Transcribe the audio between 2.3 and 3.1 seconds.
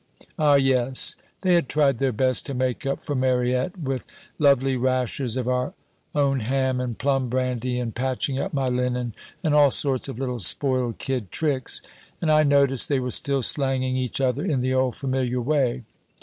to make up